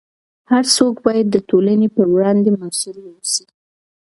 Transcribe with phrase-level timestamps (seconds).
[0.51, 3.45] هر څوک باید د ټولنې په وړاندې مسؤل واوسي.